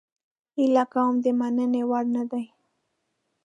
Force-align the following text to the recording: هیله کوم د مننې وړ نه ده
هیله 0.57 0.83
کوم 0.93 1.13
د 1.23 1.25
مننې 1.39 1.83
وړ 1.89 2.05
نه 2.15 2.23
ده 2.31 2.41